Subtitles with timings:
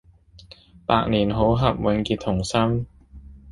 [0.87, 2.87] 百年好合、永結同心